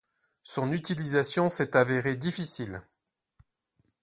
Son 0.41 0.71
utilisation 0.71 1.47
s'est 1.47 1.77
avérée 1.77 2.15
difficile. 2.15 2.81